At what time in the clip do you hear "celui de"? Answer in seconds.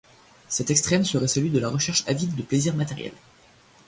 1.27-1.59